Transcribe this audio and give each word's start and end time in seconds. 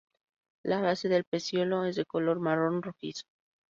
La 0.63 0.81
base 0.81 1.09
del 1.09 1.25
pecíolo 1.25 1.85
es 1.85 1.95
de 1.95 2.05
color 2.05 2.39
marrón 2.39 2.81
rojizo. 2.81 3.27